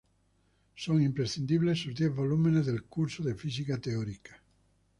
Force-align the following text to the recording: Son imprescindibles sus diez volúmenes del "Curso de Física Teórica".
Son 0.75 0.99
imprescindibles 0.99 1.77
sus 1.77 1.93
diez 1.93 2.09
volúmenes 2.11 2.65
del 2.65 2.85
"Curso 2.85 3.21
de 3.21 3.35
Física 3.35 3.77
Teórica". 3.77 4.41